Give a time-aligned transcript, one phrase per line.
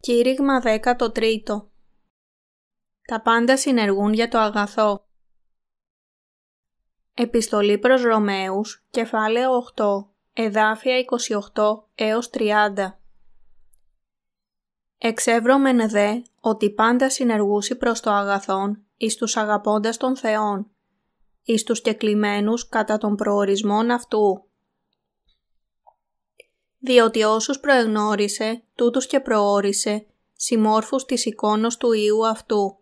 [0.00, 1.68] Κήρυγμα 13
[3.02, 5.06] Τα πάντα συνεργούν για το αγαθό.
[7.14, 12.98] Επιστολή προς Ρωμαίους, κεφάλαιο 8, εδάφια 28 έως 30
[14.98, 20.70] Εξεύρωμεν δε ότι πάντα συνεργούσι προς το αγαθόν εις τους αγαπώντας των Θεών,
[21.42, 24.49] εις τους κεκλημένους κατά των προορισμών αυτού
[26.80, 32.76] διότι όσους προεγνώρισε, τούτους και προόρισε, συμμόρφους της εικόνος του Ιού αυτού,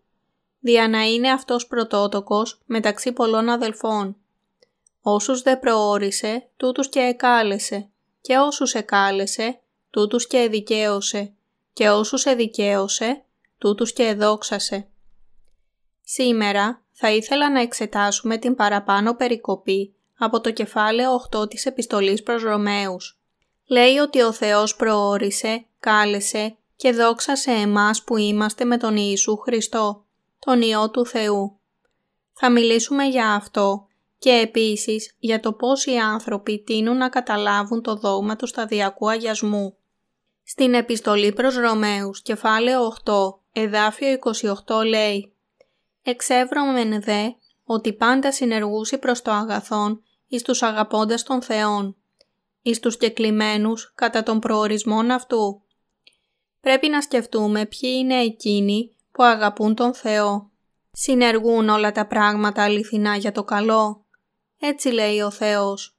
[0.59, 4.15] δια να είναι αυτός πρωτότοκος μεταξύ πολλών αδελφών.
[5.01, 7.89] Όσους δε προόρισε, τούτους και εκάλεσε,
[8.21, 9.59] και όσους εκάλεσε,
[9.89, 11.33] τούτους και εδικαίωσε,
[11.73, 13.23] και όσους εδικαίωσε,
[13.57, 14.87] τούτους και εδόξασε.
[16.03, 22.43] Σήμερα θα ήθελα να εξετάσουμε την παραπάνω περικοπή από το κεφάλαιο 8 της επιστολής προς
[22.43, 23.18] Ρωμαίους
[23.69, 30.05] λέει ότι ο Θεός προόρισε, κάλεσε και δόξασε εμάς που είμαστε με τον Ιησού Χριστό,
[30.39, 31.59] τον Υιό του Θεού.
[32.33, 33.87] Θα μιλήσουμε για αυτό
[34.19, 39.77] και επίσης για το πώς οι άνθρωποι τείνουν να καταλάβουν το δόγμα του σταδιακού αγιασμού.
[40.43, 43.13] Στην επιστολή προς Ρωμαίους, κεφάλαιο 8,
[43.53, 44.19] εδάφιο
[44.65, 45.33] 28 λέει
[46.03, 47.29] «Εξεύρωμεν δε
[47.63, 51.95] ότι πάντα συνεργούσι προς το αγαθόν εις τους αγαπώντας των Θεών,
[52.61, 55.61] εις τους κεκλημένους κατά των προορισμών αυτού.
[56.61, 60.51] Πρέπει να σκεφτούμε ποιοι είναι εκείνοι που αγαπούν τον Θεό.
[60.91, 64.05] Συνεργούν όλα τα πράγματα αληθινά για το καλό.
[64.59, 65.97] Έτσι λέει ο Θεός.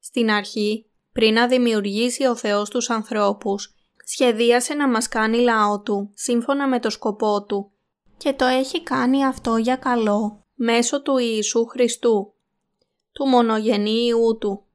[0.00, 6.10] Στην αρχή, πριν να δημιουργήσει ο Θεός τους ανθρώπους, σχεδίασε να μας κάνει λαό Του,
[6.14, 7.70] σύμφωνα με το σκοπό Του,
[8.16, 12.34] και το έχει κάνει αυτό για καλό, μέσω του Ιησού Χριστού,
[13.12, 14.67] του μονογενή Ιού Του.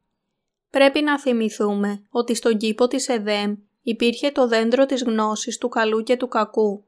[0.73, 6.03] Πρέπει να θυμηθούμε ότι στον κήπο της Εδέμ υπήρχε το δέντρο της γνώσης του καλού
[6.03, 6.85] και του κακού.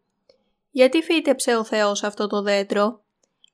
[0.71, 3.03] Γιατί φύτεψε ο Θεός αυτό το δέντρο;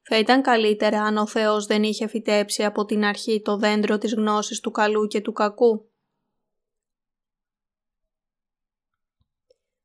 [0.02, 4.14] Θα ήταν καλύτερα αν ο Θεός δεν είχε φυτέψει από την αρχή το δέντρο της
[4.14, 5.90] γνώσης του καλού και του κακού.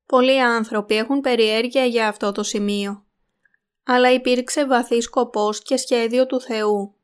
[0.07, 3.05] Πολλοί άνθρωποι έχουν περιέργεια για αυτό το σημείο.
[3.85, 6.95] Αλλά υπήρξε βαθύ σκοπός και σχέδιο του Θεού.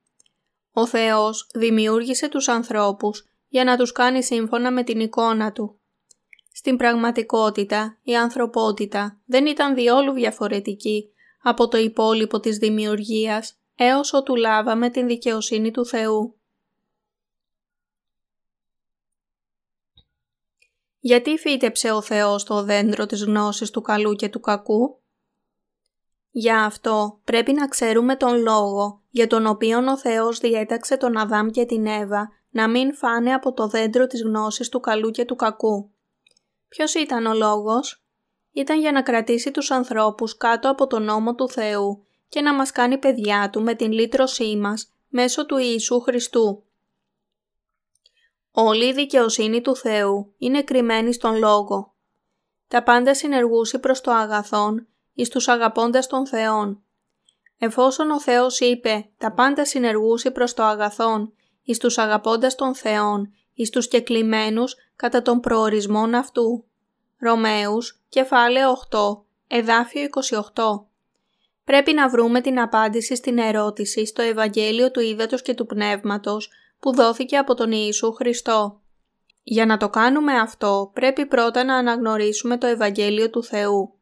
[0.73, 5.81] Ο Θεός δημιούργησε τους ανθρώπους για να τους κάνει σύμφωνα με την εικόνα του.
[6.53, 14.37] Στην πραγματικότητα, η ανθρωπότητα δεν ήταν διόλου διαφορετική από το υπόλοιπο της δημιουργίας έως ότου
[14.37, 16.37] λάβαμε την δικαιοσύνη του Θεού.
[20.99, 25.01] Γιατί φύτεψε ο Θεός το δέντρο της γνώσης του καλού και του κακού;
[26.31, 31.49] Για αυτό πρέπει να ξέρουμε τον λόγο για τον οποίο ο Θεός διέταξε τον Αδάμ
[31.49, 35.37] και την Εύα να μην φάνε από το δέντρο της γνώσης του καλού και του
[35.37, 35.91] κακού.
[36.69, 38.03] Ποιος ήταν ο λόγος;
[38.53, 42.71] Ήταν για να κρατήσει τους ανθρώπους κάτω από τον νόμο του Θεού και να μας
[42.71, 46.63] κάνει παιδιά Του με την λύτρωσή μας μέσω του Ιησού Χριστού.
[48.51, 51.95] Όλη η δικαιοσύνη του Θεού είναι κρυμμένη στον Λόγο.
[52.69, 56.83] Τα πάντα συνεργούσι προς το αγαθόν εις τους αγαπώντας των Θεών.
[57.59, 63.33] Εφόσον ο Θεός είπε «τα πάντα συνεργούσι προς το αγαθόν» εις τους αγαπώντας των Θεών,
[63.55, 66.65] εις τους κεκλημένους κατά των προορισμών αυτού.
[67.19, 70.87] Ρωμαίους, κεφάλαιο 8, εδάφιο 28.
[71.65, 76.95] Πρέπει να βρούμε την απάντηση στην ερώτηση στο Ευαγγέλιο του Ήδατος και του Πνεύματος που
[76.95, 78.81] δόθηκε από τον Ιησού Χριστό.
[79.43, 83.95] Για να το κάνουμε αυτό πρέπει πρώτα να αναγνωρίσουμε το Ευαγγέλιο του Θεού.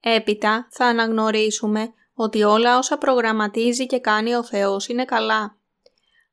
[0.00, 5.59] Έπειτα θα αναγνωρίσουμε ότι όλα όσα προγραμματίζει και κάνει ο Θεός είναι καλά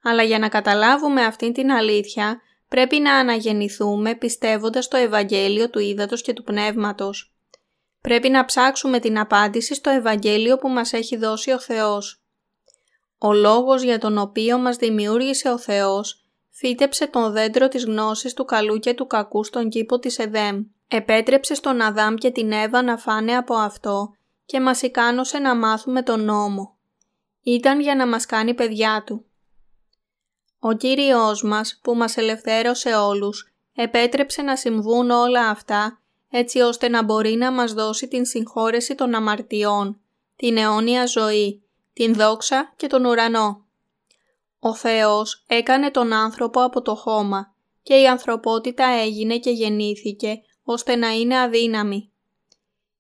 [0.07, 6.21] αλλά για να καταλάβουμε αυτήν την αλήθεια πρέπει να αναγεννηθούμε πιστεύοντας το Ευαγγέλιο του Ήδατος
[6.21, 7.35] και του Πνεύματος.
[8.01, 12.21] Πρέπει να ψάξουμε την απάντηση στο Ευαγγέλιο που μας έχει δώσει ο Θεός.
[13.17, 18.45] Ο λόγος για τον οποίο μας δημιούργησε ο Θεός φύτεψε τον δέντρο της γνώσης του
[18.45, 20.63] καλού και του κακού στον κήπο της Εδέμ.
[20.87, 24.13] Επέτρεψε στον Αδάμ και την Εύα να φάνε από αυτό
[24.45, 26.77] και μας ικάνωσε να μάθουμε τον νόμο.
[27.41, 29.25] Ήταν για να μας κάνει παιδιά Του.
[30.59, 37.03] Ο Κύριος μας που μας ελευθέρωσε όλους επέτρεψε να συμβούν όλα αυτά έτσι ώστε να
[37.03, 39.99] μπορεί να μας δώσει την συγχώρεση των αμαρτιών,
[40.35, 41.61] την αιώνια ζωή,
[41.93, 43.65] την δόξα και τον ουρανό.
[44.59, 50.95] Ο Θεός έκανε τον άνθρωπο από το χώμα και η ανθρωπότητα έγινε και γεννήθηκε ώστε
[50.95, 52.11] να είναι αδύναμη.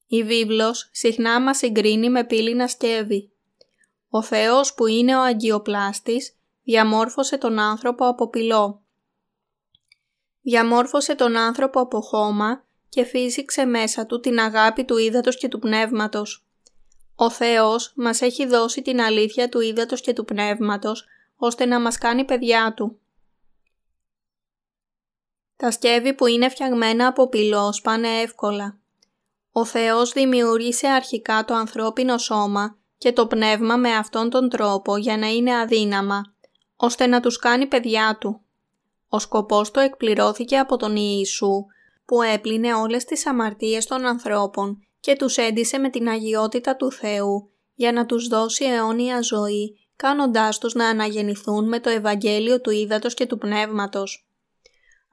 [0.07, 3.31] Η βίβλος συχνά μας συγκρίνει με πύληνα σκεύη.
[4.09, 6.36] Ο Θεός που είναι ο Αγιοπλάστης
[6.67, 8.81] διαμόρφωσε τον άνθρωπο από πυλό.
[10.41, 15.59] Διαμόρφωσε τον άνθρωπο από χώμα και φύσηξε μέσα του την αγάπη του ύδατος και του
[15.59, 16.45] πνεύματος.
[17.15, 21.05] Ο Θεός μας έχει δώσει την αλήθεια του ύδατος και του πνεύματος,
[21.35, 22.99] ώστε να μας κάνει παιδιά Του.
[25.55, 28.77] Τα σκεύη που είναι φτιαγμένα από πυλό πάνε εύκολα.
[29.51, 35.17] Ο Θεός δημιούργησε αρχικά το ανθρώπινο σώμα και το πνεύμα με αυτόν τον τρόπο για
[35.17, 36.35] να είναι αδύναμα,
[36.77, 38.41] ώστε να τους κάνει παιδιά Του.
[39.09, 41.65] Ο σκοπός του εκπληρώθηκε από τον Ιησού,
[42.05, 47.51] που έπλυνε όλες τις αμαρτίες των ανθρώπων και τους έντισε με την αγιότητα του Θεού
[47.73, 53.13] για να τους δώσει αιώνια ζωή, κάνοντάς τους να αναγεννηθούν με το Ευαγγέλιο του Ήδατος
[53.13, 54.27] και του Πνεύματος.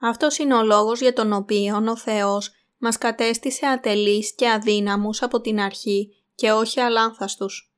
[0.01, 5.41] Αυτός είναι ο λόγος για τον οποίο ο Θεός μας κατέστησε ατελείς και αδύναμους από
[5.41, 7.74] την αρχή και όχι αλάνθαστους.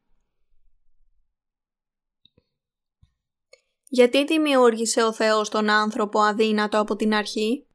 [3.90, 7.68] Γιατί δημιούργησε ο Θεός τον άνθρωπο αδύνατο από την αρχή;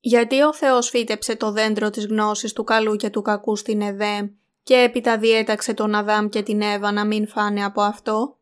[0.00, 4.28] Γιατί ο Θεός φύτεψε το δέντρο της γνώσης του καλού και του κακού στην Εδέμ
[4.62, 8.38] και έπειτα διέταξε τον Αδάμ και την Εύα να μην φάνε από αυτό;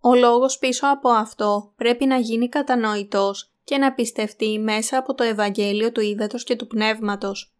[0.00, 5.22] Ο λόγος πίσω από αυτό πρέπει να γίνει κατανοητός και να πιστευτεί μέσα από το
[5.22, 7.54] Ευαγγέλιο του Ήδατος και του Πνεύματος.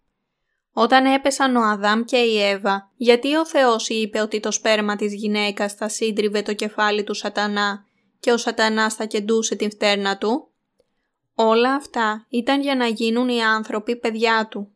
[0.73, 5.15] Όταν έπεσαν ο Αδάμ και η Εύα, γιατί ο Θεός είπε ότι το σπέρμα της
[5.15, 7.85] γυναίκας θα σύντριβε το κεφάλι του σατανά
[8.21, 10.49] και ο σατανάς θα κεντούσε την φτέρνα του;
[11.35, 14.71] Όλα αυτά ήταν για να γίνουν οι άνθρωποι παιδιά του.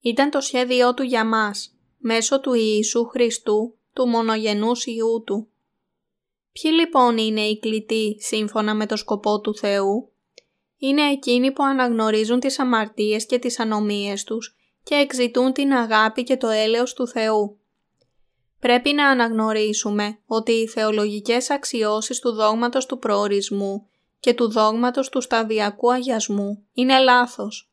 [0.00, 5.48] Ήταν το σχέδιό του για μας, μέσω του Ιησού Χριστού, του μονογενούς Ιού του.
[6.52, 10.12] Ποιοι λοιπόν είναι οι κλητοί σύμφωνα με το σκοπό του Θεού;
[10.78, 14.55] Είναι εκείνοι που αναγνωρίζουν τις αμαρτίες και τις ανομίες τους
[14.86, 17.58] και εξητούν την αγάπη και το έλεος του Θεού.
[18.60, 23.88] Πρέπει να αναγνωρίσουμε ότι οι θεολογικές αξιώσεις του δόγματος του προορισμού
[24.20, 27.70] και του δόγματος του σταδιακού αγιασμού είναι λάθος.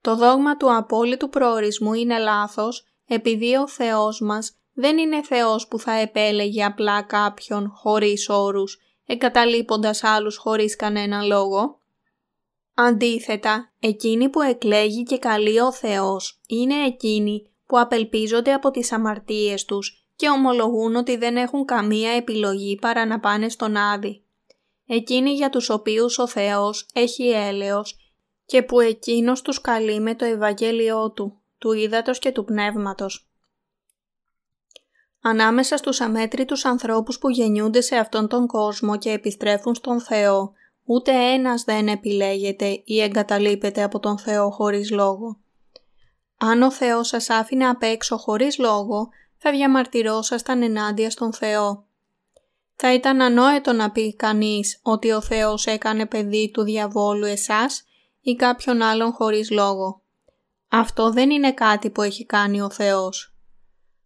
[0.00, 5.78] Το δόγμα του απόλυτου προορισμού είναι λάθος επειδή ο Θεός μας δεν είναι Θεός που
[5.78, 11.80] θα επέλεγε απλά κάποιον χωρίς όρους, εγκαταλείποντας άλλους χωρίς κανένα λόγο.
[12.74, 19.64] Αντίθετα, εκείνοι που εκλέγει και καλεί ο Θεός είναι εκείνοι που απελπίζονται από τις αμαρτίες
[19.64, 24.22] τους και ομολογούν ότι δεν έχουν καμία επιλογή παρά να πάνε στον Άδη
[24.94, 27.96] εκείνοι για τους οποίους ο Θεός έχει έλεος
[28.46, 33.26] και που Εκείνος τους καλεί με το Ευαγγέλιό Του, του Ήδατος και του Πνεύματος.
[35.22, 40.52] Ανάμεσα στους αμέτρητους ανθρώπους που γεννιούνται σε αυτόν τον κόσμο και επιστρέφουν στον Θεό,
[40.84, 45.36] ούτε ένας δεν επιλέγεται ή εγκαταλείπεται από τον Θεό χωρίς λόγο.
[46.36, 51.84] Αν ο Θεός σας άφηνε απ' έξω χωρίς λόγο, θα διαμαρτυρόσασταν ενάντια στον Θεό.
[52.76, 57.84] Θα ήταν ανόητο να πει κανείς ότι ο Θεός έκανε παιδί του διαβόλου εσάς
[58.20, 60.02] ή κάποιον άλλον χωρίς λόγο.
[60.68, 63.34] Αυτό δεν είναι κάτι που έχει κάνει ο Θεός.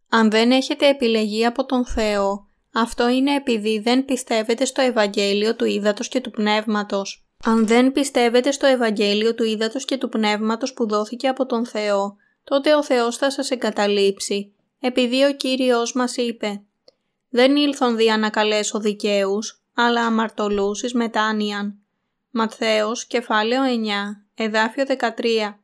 [0.09, 2.46] Αν δεν έχετε επιλεγεί από τον Θεό,
[2.81, 7.27] αυτό είναι επειδή δεν πιστεύετε στο Ευαγγέλιο του Ήδατος και του Πνεύματος.
[7.45, 12.17] Αν δεν πιστεύετε στο Ευαγγέλιο του Ήδατος και του Πνεύματος που δόθηκε από τον Θεό,
[12.45, 16.63] τότε ο Θεός θα σας εγκαταλείψει, επειδή ο Κύριος μας είπε
[17.29, 21.79] δεν ήλθον δια να καλέσω δικαίους, αλλά αμαρτωλούς εις μετάνοιαν.
[22.31, 25.61] Ματθαίος, κεφάλαιο 9, εδάφιο 13.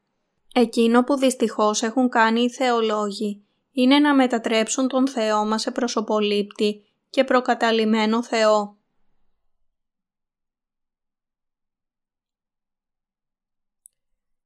[0.55, 6.83] Εκείνο που δυστυχώς έχουν κάνει οι θεολόγοι είναι να μετατρέψουν τον Θεό μας σε προσωπολήπτη
[7.12, 8.76] και προκαταλημένο Θεό.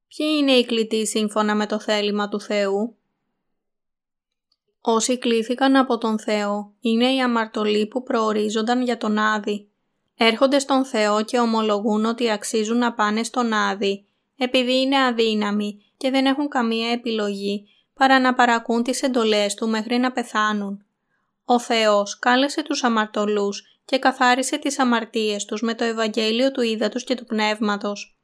[0.07, 2.97] Ποιοι είναι οι κλητοί σύμφωνα με το θέλημα του Θεού;
[4.81, 9.69] Όσοι κλήθηκαν από τον Θεό είναι οι αμαρτωλοί που προορίζονταν για τον Άδη.
[10.17, 14.05] Έρχονται στον Θεό και ομολογούν ότι αξίζουν να πάνε στον Άδη
[14.37, 19.97] επειδή είναι αδύναμοι και δεν έχουν καμία επιλογή παρά να παρακούν τις εντολές Του μέχρι
[19.97, 20.86] να πεθάνουν.
[21.49, 27.03] Ο Θεός κάλεσε τους αμαρτωλούς και καθάρισε τις αμαρτίες τους με το Ευαγγέλιο του Ήδατος
[27.03, 28.17] και του Πνεύματος.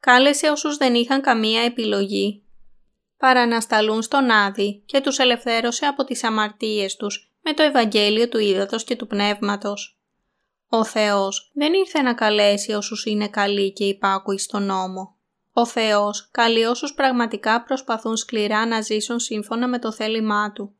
[0.00, 2.44] Κάλεσε όσους δεν είχαν καμία επιλογή
[3.16, 8.28] παρά να σταλούν στον Άδη και τους ελευθέρωσε από τις αμαρτίες τους με το Ευαγγέλιο
[8.28, 9.98] του Ήδατος και του Πνεύματος.
[10.68, 15.16] Ο Θεός δεν ήρθε να καλέσει όσους είναι καλοί και υπάκουοι στον νόμο.
[15.52, 20.74] Ο Θεός καλεί όσους πραγματικά προσπαθούν σκληρά να ζήσουν σύμφωνα με το θέλημά Του.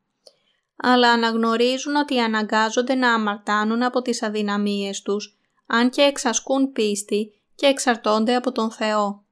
[0.76, 7.66] Αλλά αναγνωρίζουν ότι αναγκάζονται να αμαρτάνουν από τις αδυναμίες τους, αν και εξασκούν πίστη και
[7.66, 9.24] εξαρτώνται από τον Θεό.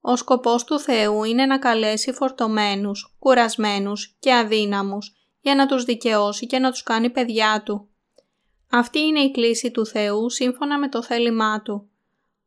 [0.00, 6.46] Ο σκοπός του Θεού είναι να καλέσει φορτωμένους, κουρασμένους και αδύναμους για να τους δικαιώσει
[6.46, 7.88] και να τους κάνει παιδιά Του.
[8.70, 11.90] Αυτή είναι η κλίση του Θεού σύμφωνα με το θέλημά Του.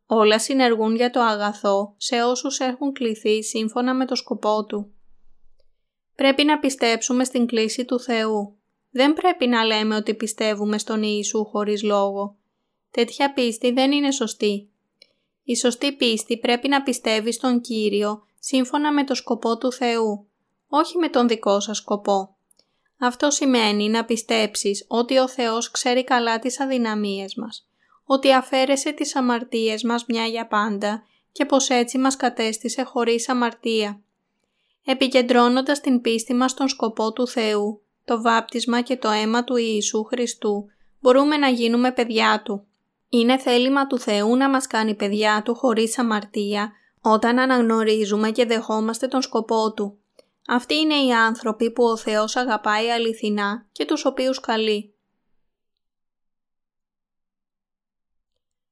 [0.06, 4.94] Όλα συνεργούν για το αγαθό σε όσους έχουν κληθεί σύμφωνα με το σκοπό Του.
[6.20, 8.58] Πρέπει να πιστέψουμε στην κλίση του Θεού.
[8.92, 12.36] Δεν πρέπει να λέμε ότι πιστεύουμε στον Ιησού χωρίς λόγο.
[12.92, 14.70] Τέτοια πίστη δεν είναι σωστή.
[15.44, 20.28] Η σωστή πίστη πρέπει να πιστεύει στον Κύριο σύμφωνα με το σκοπό του Θεού,
[20.68, 22.36] όχι με τον δικό σας σκοπό.
[23.00, 27.68] Αυτό σημαίνει να πιστέψεις ότι ο Θεός ξέρει καλά τις αδυναμίες μας,
[28.06, 34.02] ότι αφαίρεσε τις αμαρτίες μας μια για πάντα και πως έτσι μας κατέστησε χωρίς αμαρτία.
[34.92, 40.04] Επικεντρώνοντας την πίστη μας στον σκοπό του Θεού, το βάπτισμα και το αίμα του Ιησού
[40.04, 40.66] Χριστού,
[41.00, 42.66] μπορούμε να γίνουμε παιδιά Του.
[43.10, 49.08] Είναι θέλημα του Θεού να μας κάνει παιδιά Του χωρίς αμαρτία όταν αναγνωρίζουμε και δεχόμαστε
[49.08, 49.98] τον σκοπό Του.
[50.48, 54.94] Αυτοί είναι οι άνθρωποι που ο Θεός αγαπάει αληθινά και τους οποίους καλεί.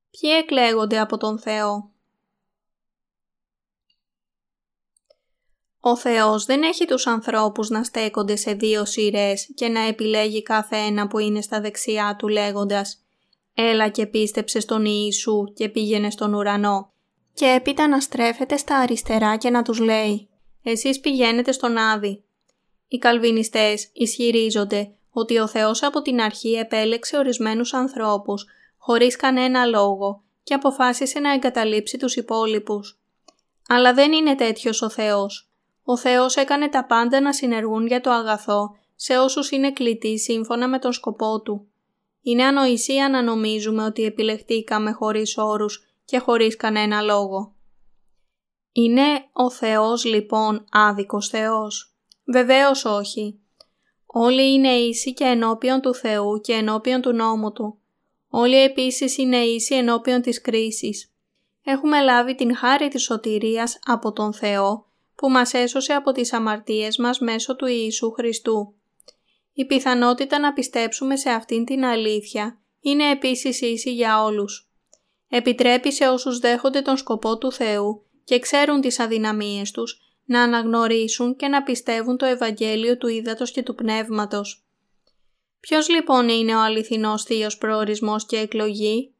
[0.09, 1.91] Ποιοι εκλέγονται από τον Θεό;
[5.89, 10.75] Ο Θεός δεν έχει τους ανθρώπους να στέκονται σε δύο σειρές και να επιλέγει κάθε
[10.75, 13.03] ένα που είναι στα δεξιά του λέγοντας
[13.53, 16.91] «Έλα και πίστεψε στον Ιησού και πήγαινε στον ουρανό»
[17.33, 20.29] και έπειτα να στρέφεται στα αριστερά και να τους λέει
[20.63, 22.23] «Εσείς πηγαίνετε στον Άδη».
[22.87, 28.45] Οι καλβινιστές ισχυρίζονται ότι ο Θεός από την αρχή επέλεξε ορισμένους ανθρώπους
[28.77, 32.99] χωρίς κανένα λόγο και αποφάσισε να εγκαταλείψει τους υπόλοιπους.
[33.67, 35.46] Αλλά δεν είναι τέτοιος ο Θεός.
[35.89, 40.67] Ο Θεός έκανε τα πάντα να συνεργούν για το αγαθό σε όσους είναι κλητοί σύμφωνα
[40.67, 41.67] με τον σκοπό Του.
[42.21, 47.55] Είναι ανοησία να νομίζουμε ότι επιλεχτήκαμε χωρίς όρους και χωρίς κανένα λόγο.
[48.71, 53.39] Είναι ο Θεός λοιπόν άδικος Θεός; Βεβαίως όχι.
[54.05, 57.77] Όλοι είναι ίσοι και ενώπιον του Θεού και ενώπιον του νόμου Του.
[58.29, 61.11] Όλοι επίσης είναι ίσοι ενώπιον της κρίσης.
[61.63, 64.86] Έχουμε λάβει την χάρη της σωτηρίας από τον Θεό
[65.17, 68.73] που μας έσωσε από τις αμαρτίες μας μέσω του Ιησού Χριστού.
[69.53, 74.69] Η πιθανότητα να πιστέψουμε σε αυτήν την αλήθεια είναι επίσης ίση για όλους.
[75.29, 81.35] Επιτρέπει σε όσους δέχονται τον σκοπό του Θεού και ξέρουν τις αδυναμίες τους να αναγνωρίσουν
[81.35, 84.65] και να πιστεύουν το Ευαγγέλιο του Ήδατος και του Πνεύματος.
[85.59, 89.13] Ποιος λοιπόν είναι ο αληθινός θείος προορισμός και εκλογή;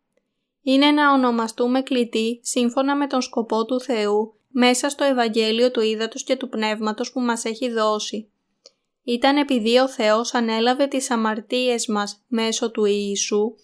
[0.61, 6.23] Είναι να ονομαστούμε κλητοί σύμφωνα με τον σκοπό του Θεού μέσα στο Ευαγγέλιο του Ήδατος
[6.23, 8.29] και του Πνεύματος που μας έχει δώσει.
[9.03, 13.55] Ήταν επειδή ο Θεός ανέλαβε τις αμαρτίες μας μέσω του Ιησού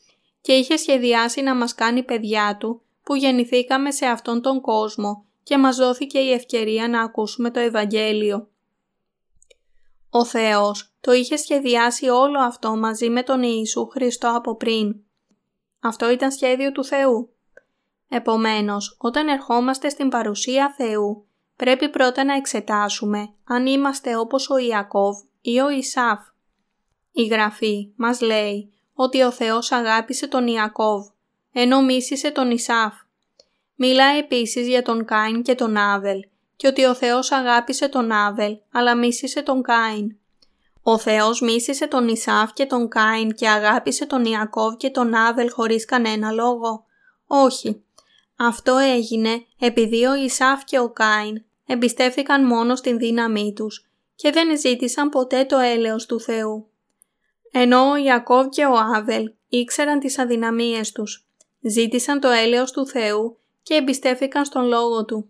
[0.42, 5.58] και είχε σχεδιάσει να μας κάνει παιδιά Του που γεννηθήκαμε σε αυτόν τον κόσμο και
[5.58, 8.48] μας δόθηκε η ευκαιρία να ακούσουμε το Ευαγγέλιο.
[10.10, 14.96] Ο Θεός το είχε σχεδιάσει όλο αυτό μαζί με τον Ιησού Χριστό από πριν.
[15.80, 17.34] Αυτό ήταν σχέδιο του Θεού.
[18.16, 25.18] Επομένως, όταν ερχόμαστε στην παρουσία Θεού, πρέπει πρώτα να εξετάσουμε αν είμαστε όπως ο Ιακώβ
[25.42, 26.20] ή ο Ησαύ.
[27.12, 31.08] Η Γραφή μας λέει ότι ο Θεός αγάπησε τον Ιακώβ,
[31.54, 32.94] ενώ μίσησε τον Ησαύ.
[33.76, 36.20] Μιλά επίσης για τον Κάιν και τον Άβελ
[36.56, 40.16] και ότι ο Θεός αγάπησε τον Άβελ, αλλά μίσησε τον Κάιν.
[40.84, 45.52] Ο Θεός μίσησε τον Ησαύ και τον Κάιν και αγάπησε τον Ιακώβ και τον Άβελ
[45.52, 46.86] χωρίς κανένα λόγο.
[47.28, 47.84] Όχι,
[48.36, 54.60] αυτό έγινε επειδή ο Ισάφ και ο Κάιν εμπιστεύθηκαν μόνο στην δύναμή τους και δεν
[54.60, 56.68] ζήτησαν ποτέ το έλεος του Θεού.
[57.52, 61.26] Ενώ ο Ιακώβ και ο Άβελ ήξεραν τις αδυναμίες τους,
[61.62, 65.30] ζήτησαν το έλεος του Θεού και εμπιστεύθηκαν στον Λόγο Του.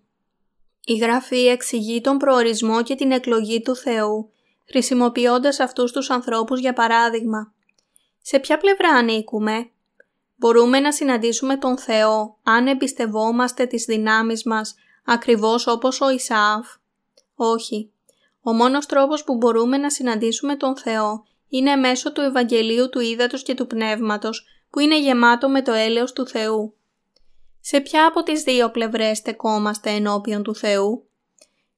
[0.86, 4.31] Η Γραφή εξηγεί τον προορισμό και την εκλογή του Θεού,
[4.67, 7.53] χρησιμοποιώντας αυτούς τους ανθρώπους για παράδειγμα.
[8.22, 9.69] Σε ποια πλευρά ανήκουμε;
[10.44, 16.68] Μπορούμε να συναντήσουμε τον Θεό αν εμπιστευόμαστε τις δυνάμεις μας ακριβώς όπως ο Ισάφ.
[17.36, 17.92] Όχι.
[18.42, 23.44] Ο μόνος τρόπος που μπορούμε να συναντήσουμε τον Θεό είναι μέσω του Ευαγγελίου του Ήδατος
[23.44, 26.76] και του Πνεύματος που είναι γεμάτο με το έλεος του Θεού.
[27.60, 31.08] Σε ποια από τις δύο πλευρές στεκόμαστε ενώπιον του Θεού;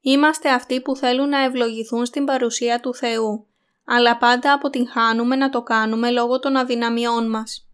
[0.01, 3.47] Είμαστε αυτοί που θέλουν να ευλογηθούν στην παρουσία του Θεού,
[3.85, 7.64] αλλά πάντα αποτυγχάνουμε να το κάνουμε λόγω των αδυναμιών μας.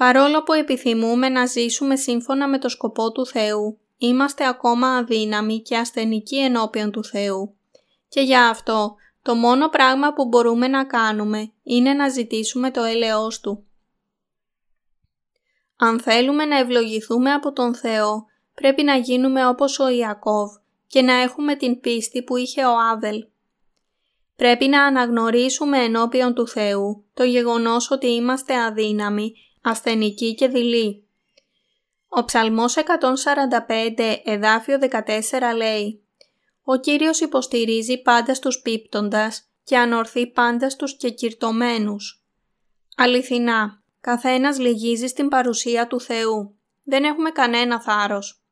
[0.00, 5.76] Παρόλο που επιθυμούμε να ζήσουμε σύμφωνα με το σκοπό του Θεού, είμαστε ακόμα αδύναμοι και
[5.76, 7.54] ασθενικοί ενώπιον του Θεού.
[8.08, 13.40] Και για αυτό, το μόνο πράγμα που μπορούμε να κάνουμε είναι να ζητήσουμε το έλεος
[13.40, 13.64] Του.
[15.76, 20.50] Αν θέλουμε να ευλογηθούμε από τον Θεό, πρέπει να γίνουμε όπως ο Ιακώβ
[20.86, 23.26] και να έχουμε την πίστη που είχε ο Άβελ.
[24.36, 31.04] Πρέπει να αναγνωρίσουμε ενώπιον του Θεού το γεγονός ότι είμαστε αδύναμοι ασθενική και δειλή.
[32.08, 36.04] Ο ψαλμός 145 εδάφιο 14 λέει
[36.62, 42.24] «Ο Κύριος υποστηρίζει πάντα στους πίπτοντας και ανορθεί πάντα στους κεκυρτωμένους».
[42.96, 46.54] Αληθινά, καθένας λυγίζει στην παρουσία του Θεού.
[46.84, 48.42] Δεν έχουμε κανένα θάρρος.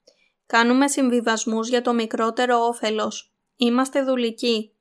[0.46, 3.32] Κάνουμε συμβιβασμούς για το μικρότερο όφελος.
[3.56, 4.72] Είμαστε δουλικοί.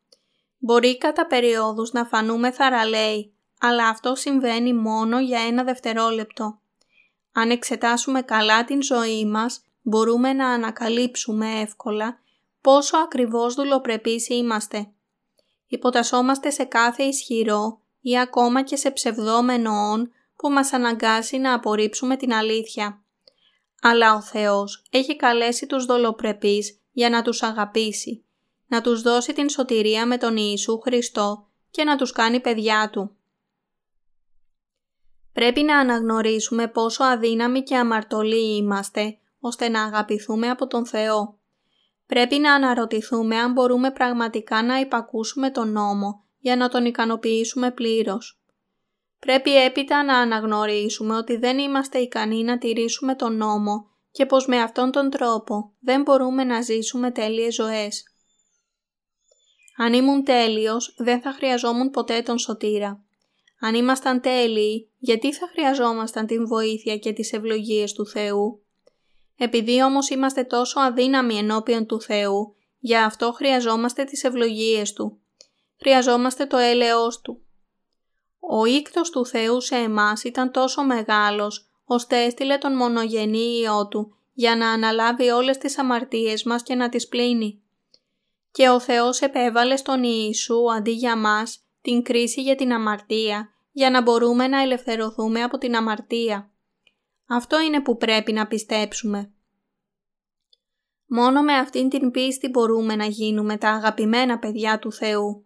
[0.58, 6.60] Μπορεί κατά περιόδους να φανούμε θαραλέοι, αλλά αυτό συμβαίνει μόνο για ένα δευτερόλεπτο.
[7.32, 12.20] Αν εξετάσουμε καλά την ζωή μας, μπορούμε να ανακαλύψουμε εύκολα
[12.62, 14.92] πόσο ακριβώς δουλοπρεπείς είμαστε.
[15.68, 22.16] Υποτασσόμαστε σε κάθε ισχυρό ή ακόμα και σε ψευδόμενο όν που μας αναγκάσει να απορρίψουμε
[22.16, 23.02] την αλήθεια.
[23.82, 28.24] Αλλά ο Θεός έχει καλέσει τους δολοπρεπείς για να τους αγαπήσει,
[28.68, 33.17] να τους δώσει την σωτηρία με τον Ιησού Χριστό και να τους κάνει παιδιά Του.
[35.38, 41.40] Πρέπει να αναγνωρίσουμε πόσο αδύναμοι και αμαρτωλοί είμαστε, ώστε να αγαπηθούμε από τον Θεό.
[42.06, 48.42] Πρέπει να αναρωτηθούμε αν μπορούμε πραγματικά να υπακούσουμε τον νόμο για να τον ικανοποιήσουμε πλήρως.
[49.20, 54.62] Πρέπει έπειτα να αναγνωρίσουμε ότι δεν είμαστε ικανοί να τηρήσουμε τον νόμο και πως με
[54.62, 58.04] αυτόν τον τρόπο δεν μπορούμε να ζήσουμε τέλειες ζωές.
[59.78, 63.07] Αν ήμουν τέλειος, δεν θα χρειαζόμουν ποτέ τον σωτήρα.
[63.60, 68.62] Αν ήμασταν τέλειοι, γιατί θα χρειαζόμασταν την βοήθεια και τις ευλογίες του Θεού;
[69.38, 75.20] Επειδή όμως είμαστε τόσο αδύναμοι ενώπιον του Θεού, για αυτό χρειαζόμαστε τις ευλογίες Του.
[75.80, 77.42] Χρειαζόμαστε το έλεος Του.
[78.40, 84.16] Ο ίκτος του Θεού σε εμάς ήταν τόσο μεγάλος, ώστε έστειλε τον μονογενή Υιό Του
[84.34, 87.62] για να αναλάβει όλες τις αμαρτίες μας και να τις πλύνει.
[88.52, 93.90] Και ο Θεός επέβαλε στον Ιησού αντί για μας την κρίση για την αμαρτία, για
[93.90, 96.52] να μπορούμε να ελευθερωθούμε από την αμαρτία.
[97.28, 99.32] Αυτό είναι που πρέπει να πιστέψουμε.
[101.06, 105.46] Μόνο με αυτήν την πίστη μπορούμε να γίνουμε τα αγαπημένα παιδιά του Θεού.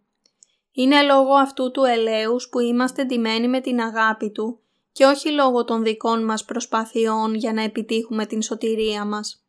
[0.72, 4.60] Είναι λόγω αυτού του ελέους που είμαστε ντυμένοι με την αγάπη Του
[4.92, 9.46] και όχι λόγω των δικών μας προσπαθειών για να επιτύχουμε την σωτηρία μας.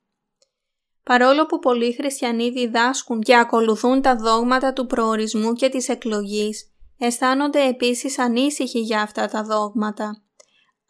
[1.03, 6.72] Παρόλο που πολλοί χριστιανοί διδάσκουν και ακολουθούν τα δόγματα του προορισμού και της εκλογής,
[7.05, 10.23] αισθάνονται επίσης ανήσυχοι για αυτά τα δόγματα.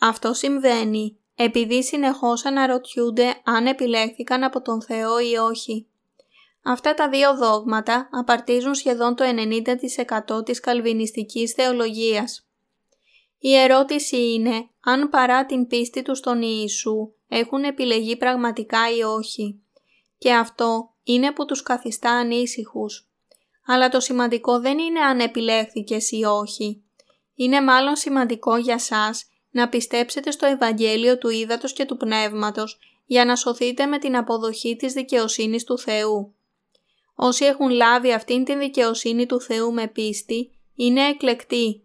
[0.01, 5.87] Αυτό συμβαίνει επειδή συνεχώς αναρωτιούνται αν επιλέχθηκαν από τον Θεό ή όχι.
[6.63, 9.25] Αυτά τα δύο δόγματα απαρτίζουν σχεδόν το
[10.39, 12.47] 90% της καλβινιστικής θεολογίας.
[13.39, 19.61] Η ερώτηση είναι αν παρά την πίστη τους στον Ιησού έχουν επιλεγεί πραγματικά ή όχι.
[20.19, 23.12] Και αυτό είναι που τους καθιστά ανήσυχους.
[23.67, 26.83] Αλλά το σημαντικό δεν είναι αν επιλέχθηκες ή όχι.
[27.35, 33.25] Είναι μάλλον σημαντικό για σας να πιστέψετε στο Ευαγγέλιο του Ήδατος και του Πνεύματος για
[33.25, 36.35] να σωθείτε με την αποδοχή της δικαιοσύνης του Θεού.
[37.15, 41.83] Όσοι έχουν λάβει αυτήν την δικαιοσύνη του Θεού με πίστη, είναι εκλεκτοί.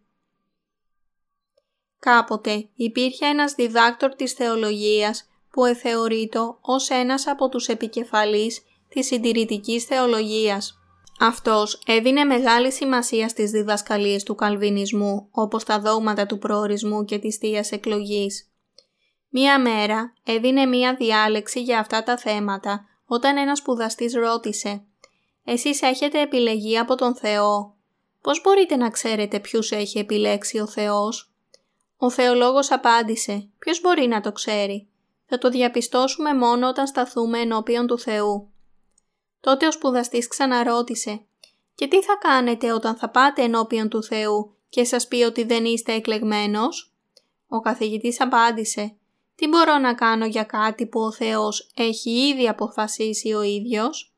[1.99, 9.85] Κάποτε υπήρχε ένας διδάκτορ της θεολογίας που εθεωρείτο ως ένας από τους επικεφαλείς της συντηρητικής
[9.85, 10.79] θεολογίας.
[11.19, 17.35] Αυτός έδινε μεγάλη σημασία στις διδασκαλίες του καλβινισμού, όπως τα δόγματα του προορισμού και της
[17.35, 18.51] Θείας Εκλογής.
[19.29, 24.83] Μία μέρα έδινε μία διάλεξη για αυτά τα θέματα, όταν ένας σπουδαστής ρώτησε
[25.43, 27.75] «Εσείς έχετε επιλεγεί από τον Θεό;
[28.21, 31.31] Πώς μπορείτε να ξέρετε ποιους έχει επιλέξει ο Θεός»
[31.97, 34.87] Ο θεολόγος απάντησε «Ποιος μπορεί να το ξέρει;
[35.25, 38.51] Θα το διαπιστώσουμε μόνο όταν σταθούμε ενώπιον του Θεού».
[39.39, 41.21] Τότε ο σπουδαστής ξαναρώτησε
[41.75, 45.65] «Και τι θα κάνετε όταν θα πάτε ενώπιον του Θεού και σας πει ότι δεν
[45.65, 46.93] είστε εκλεγμένος»
[47.47, 48.95] Ο καθηγητής απάντησε
[49.35, 54.11] «Τι μπορώ να κάνω για κάτι που ο Θεός έχει ήδη αποφασίσει ο ίδιος»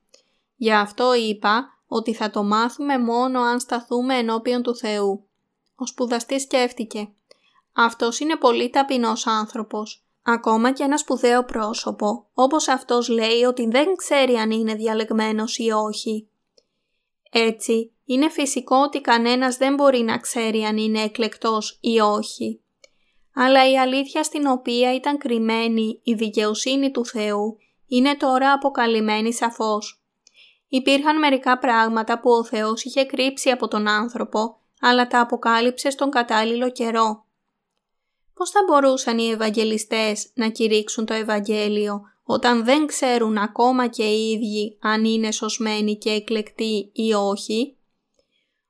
[0.55, 5.25] Γι' αυτό είπα ότι θα το μάθουμε μόνο αν σταθούμε ενώπιον του Θεού.
[5.75, 7.09] Ο σπουδαστής σκέφτηκε
[7.73, 10.03] «Αυτός είναι πολύ ταπεινός άνθρωπος.
[10.31, 15.71] Ακόμα και ένα σπουδαίο πρόσωπο, όπως αυτός λέει ότι δεν ξέρει αν είναι διαλεγμένος ή
[15.71, 16.29] όχι.
[17.31, 22.61] Έτσι, είναι φυσικό ότι κανένας δεν μπορεί να ξέρει αν είναι εκλεκτός ή όχι.
[23.35, 30.03] Αλλά η αλήθεια στην οποία ήταν κρυμμένη η δικαιοσύνη του Θεού είναι τώρα αποκαλυμμένη σαφώς.
[30.67, 36.09] Υπήρχαν μερικά πράγματα που ο Θεός είχε κρύψει από τον άνθρωπο, αλλά τα αποκάλυψε στον
[36.09, 37.23] κατάλληλο καιρό.
[38.39, 44.31] Πώς θα μπορούσαν οι Ευαγγελιστές να κηρύξουν το Ευαγγέλιο όταν δεν ξέρουν ακόμα και οι
[44.31, 47.77] ίδιοι αν είναι σωσμένοι και εκλεκτοί ή όχι;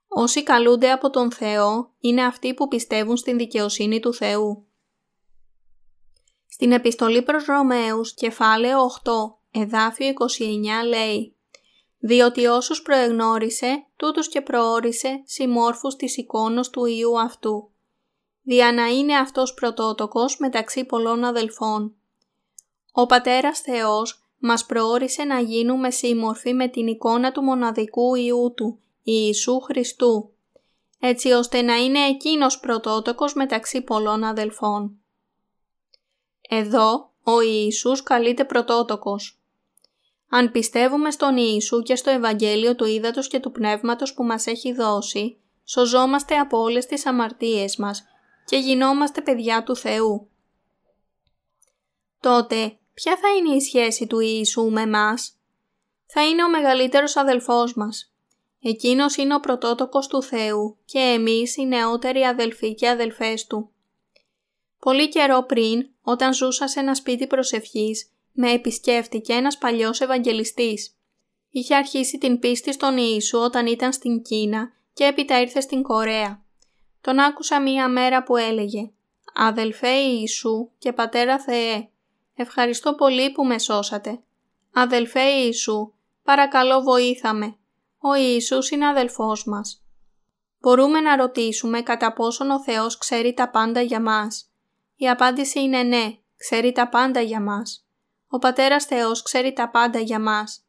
[0.07, 4.67] Όσοι καλούνται από τον Θεό είναι αυτοί που πιστεύουν στην δικαιοσύνη του Θεού.
[6.47, 9.11] Στην επιστολή προς Ρωμαίους, κεφάλαιο 8,
[9.51, 11.35] εδάφιο 29 λέει
[11.99, 17.71] «Διότι όσους προεγνώρισε, τούτους και προόρισε συμμόρφους της εικόνος του Ιού αυτού,
[18.49, 21.95] δια να είναι αυτός πρωτότοκος μεταξύ πολλών αδελφών.
[22.91, 28.79] Ο Πατέρας Θεός μας προόρισε να γίνουμε σύμμορφοι με την εικόνα του μοναδικού Ιού Του,
[29.03, 30.31] Ιησού Χριστού,
[30.99, 34.91] έτσι ώστε να είναι εκείνος πρωτότοκος μεταξύ πολλών αδελφών.
[36.49, 39.39] Εδώ ο Ιησούς καλείται πρωτότοκος.
[40.29, 44.73] Αν πιστεύουμε στον Ιησού και στο Ευαγγέλιο του Ήδατος και του Πνεύματος που μας έχει
[44.73, 48.03] δώσει, σωζόμαστε από όλες τις αμαρτίες μας
[48.49, 50.29] και γινόμαστε παιδιά του Θεού.
[52.19, 55.37] Τότε, ποια θα είναι η σχέση του Ιησού με μας;
[56.05, 58.13] Θα είναι ο μεγαλύτερος αδελφός μας.
[58.61, 63.69] Εκείνος είναι ο πρωτότοκος του Θεού και εμείς οι νεότεροι αδελφοί και αδελφές Του.
[64.79, 70.95] Πολύ καιρό πριν, όταν ζούσα σε ένα σπίτι προσευχής, με επισκέφτηκε ένας παλιός Ευαγγελιστής.
[71.49, 76.48] Είχε αρχίσει την πίστη στον Ιησού όταν ήταν στην Κίνα και έπειτα ήρθε στην Κορέα.
[77.01, 78.91] Τον άκουσα μία μέρα που έλεγε
[79.33, 81.89] «Αδελφέ Ιησού και Πατέρα Θεέ,
[82.35, 84.19] ευχαριστώ πολύ που με σώσατε.
[84.73, 87.55] Αδελφέ Ιησού, παρακαλώ βοήθαμε.
[87.99, 89.83] Ο Ιησούς είναι αδελφός μας».
[90.59, 94.51] Μπορούμε να ρωτήσουμε κατά πόσον ο Θεός ξέρει τα πάντα για μας.
[94.95, 97.85] Η απάντηση είναι ναι, ξέρει τα πάντα για μας.
[98.27, 100.63] Ο Πατέρας Θεός ξέρει τα πάντα για μας.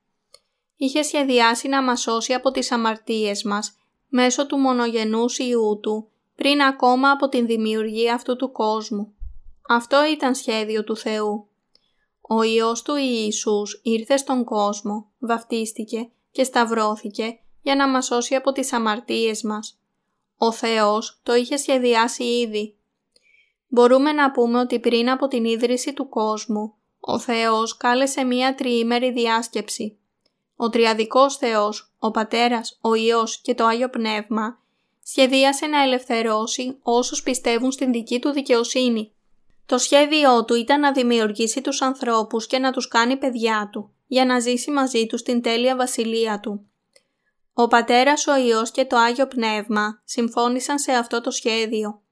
[0.77, 3.77] Είχε σχεδιάσει να μας σώσει από τις αμαρτίες μας
[4.09, 6.10] μέσω του μονογενούς Ιού Του
[6.40, 9.14] πριν ακόμα από την δημιουργία αυτού του κόσμου.
[9.68, 11.48] Αυτό ήταν σχέδιο του Θεού.
[12.20, 18.53] Ο Υιός του Ιησούς ήρθε στον κόσμο, βαφτίστηκε και σταυρώθηκε για να μας σώσει από
[18.53, 19.79] τις αμαρτίες μας.
[20.37, 22.76] Ο Θεός το είχε σχεδιάσει ήδη
[23.68, 29.12] μπορούμε να πούμε ότι πριν από την ίδρυση του κόσμου, ο Θεός κάλεσε μία τριήμερη
[29.12, 29.98] διάσκεψη.
[30.57, 34.59] Ο Τριαδικός Θεός, ο Πατέρας, ο Υιός και το Άγιο Πνεύμα
[35.03, 39.13] σχεδίασε να ελευθερώσει όσους πιστεύουν στην δική του δικαιοσύνη.
[39.67, 44.25] Το σχέδιό του ήταν να δημιουργήσει τους ανθρώπους και να τους κάνει παιδιά του, για
[44.25, 46.67] να ζήσει μαζί τους στην τέλεια βασιλεία του.
[47.55, 52.03] Ο Πατέρας, ο Υιός και το Άγιο Πνεύμα συμφώνησαν σε αυτό το σχέδιο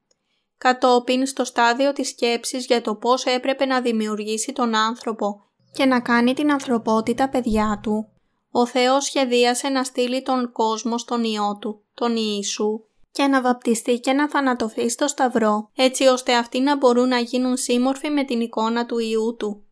[0.59, 5.99] κατόπιν στο στάδιο της σκέψης για το πώς έπρεπε να δημιουργήσει τον άνθρωπο και να
[5.99, 8.09] κάνει την ανθρωπότητα παιδιά του,
[8.51, 13.99] ο Θεός σχεδίασε να στείλει τον κόσμο στον Υιό Του, τον Ιησού, και να βαπτιστεί
[13.99, 18.41] και να θανατωθεί στο Σταυρό, έτσι ώστε αυτοί να μπορούν να γίνουν σύμμορφοι με την
[18.41, 19.63] εικόνα του Ιού Του.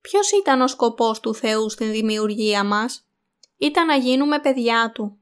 [0.00, 3.08] Ποιος ήταν ο σκοπός του Θεού στην δημιουργία μας;
[3.56, 5.18] Ήταν να γίνουμε παιδιά Του.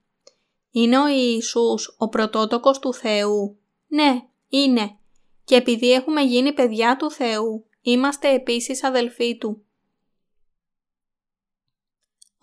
[0.71, 3.59] Είναι ο Ιησούς ο πρωτότοκος του Θεού.
[3.87, 4.99] Ναι, είναι
[5.45, 9.65] και επειδή έχουμε γίνει παιδιά του Θεού, είμαστε επίσης αδελφοί Του.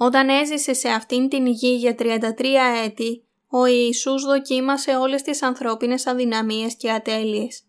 [0.03, 2.45] Όταν έζησε σε αυτήν την γη για 33
[2.83, 7.63] έτη, ο Ιησούς δοκίμασε όλες τις ανθρώπινες αδυναμίες και ατέλειες.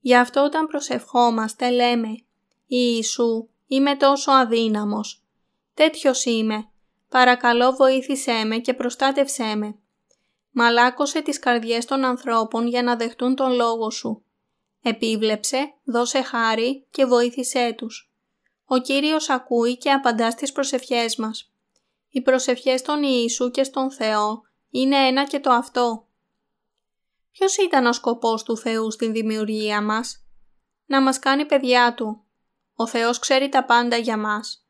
[0.00, 2.08] Γι' αυτό όταν προσευχόμαστε λέμε
[2.66, 5.24] «Ιησού, είμαι τόσο αδύναμος.
[5.74, 6.68] Τέτοιος είμαι.
[7.08, 9.78] Παρακαλώ βοήθησέ με και προστάτευσέ με».
[10.50, 14.24] Μαλάκωσε τις καρδιές των ανθρώπων για να δεχτούν τον λόγο σου.
[14.82, 18.12] Επίβλεψε, δώσε χάρη και βοήθησέ τους.
[18.64, 21.48] Ο Κύριος ακούει και απαντά στις προσευχές μας.
[22.14, 26.06] Οι προσευχές των Ιησού και στον Θεό είναι ένα και το αυτό.
[27.30, 30.24] Ποιος ήταν ο σκοπός του Θεού στην δημιουργία μας;
[30.86, 32.24] Να μας κάνει παιδιά Του.
[32.74, 34.66] Ο Θεός ξέρει τα πάντα για μας.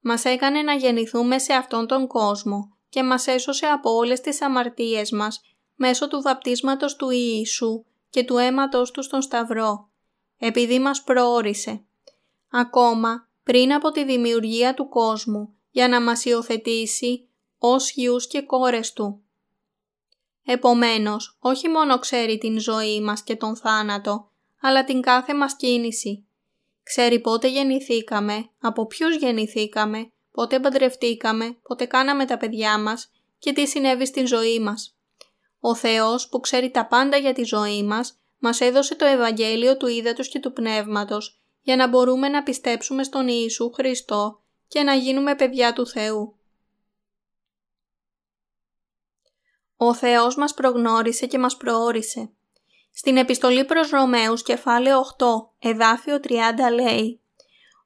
[0.00, 5.10] Μας έκανε να γεννηθούμε σε αυτόν τον κόσμο και μας έσωσε από όλες τις αμαρτίες
[5.10, 5.40] μας
[5.74, 9.88] μέσω του βαπτίσματος του Ιησού και του αίματος του στον Σταυρό,
[10.38, 11.84] επειδή μας προόρισε.
[12.50, 17.28] Ακόμα πριν από τη δημιουργία του κόσμου, για να μας υιοθετήσει
[17.58, 19.22] ως γιους και κόρες Του.
[20.44, 26.26] Επομένως, όχι μόνο ξέρει την ζωή μας και τον θάνατο, αλλά την κάθε μας κίνηση.
[26.82, 33.66] Ξέρει πότε γεννηθήκαμε, από ποιους γεννηθήκαμε, πότε παντρευτήκαμε, πότε κάναμε τα παιδιά μας και τι
[33.66, 34.96] συνέβη στην ζωή μας.
[35.60, 39.86] Ο Θεός που ξέρει τα πάντα για τη ζωή μας, μας έδωσε το Ευαγγέλιο του
[39.86, 45.34] Ήδατος και του Πνεύματος για να μπορούμε να πιστέψουμε στον Ιησού Χριστό και να γίνουμε
[45.34, 46.38] παιδιά του Θεού.
[49.76, 52.30] Ο Θεός μας προγνώρισε και μας προόρισε.
[52.94, 55.26] Στην επιστολή προς Ρωμαίους κεφάλαιο 8
[55.58, 57.20] εδάφιο 30 λέει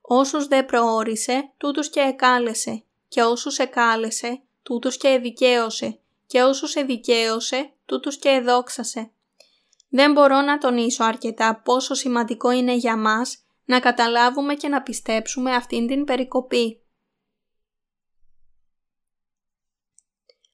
[0.01, 7.73] «Όσους δε προόρισε, τούτους και εκάλεσε και όσους εκάλεσε, τούτους και εδικαίωσε και όσους εδικαίωσε,
[7.87, 9.11] τούτους και εδόξασε.
[9.89, 15.55] Δεν μπορώ να τονίσω αρκετά πόσο σημαντικό είναι για μας να καταλάβουμε και να πιστέψουμε
[15.55, 16.83] αυτήν την περικοπή.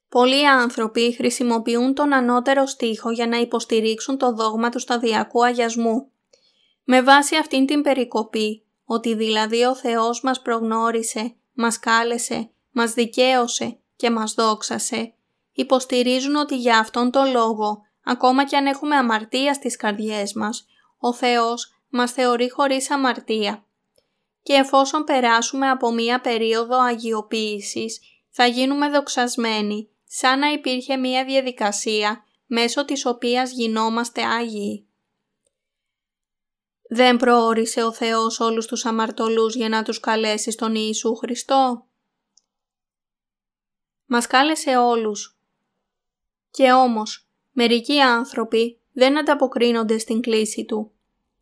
[0.08, 6.10] Πολλοί άνθρωποι χρησιμοποιούν τον ανώτερο στίχο για να υποστηρίξουν το δόγμα του σταδιακού αγιασμού.
[6.84, 13.78] Με βάση αυτήν την περικοπή, ότι δηλαδή ο Θεός μας προγνώρισε, μας κάλεσε, μας δικαίωσε
[13.96, 15.14] και μας δόξασε,
[15.52, 20.66] υποστηρίζουν ότι για αυτόν τον λόγο, ακόμα και αν έχουμε αμαρτία στις καρδιές μας,
[20.98, 23.64] ο Θεός μας θεωρεί χωρίς αμαρτία.
[24.42, 32.24] Και εφόσον περάσουμε από μία περίοδο αγιοποίησης, θα γίνουμε δοξασμένοι, σαν να υπήρχε μία διαδικασία
[32.46, 34.88] μέσω της οποίας γινόμαστε Άγιοι.
[36.90, 41.86] Δεν προόρισε ο Θεός όλους τους αμαρτωλούς για να τους καλέσει στον Ιησού Χριστό;
[44.06, 45.38] Μας κάλεσε όλους.
[46.50, 50.92] Και όμως, μερικοί άνθρωποι δεν ανταποκρίνονται στην κλίση Του.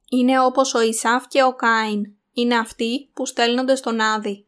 [0.09, 2.13] Είναι όπως ο Ισάφ και ο Κάιν.
[2.33, 4.47] Είναι αυτοί που στέλνονται στον Άδη.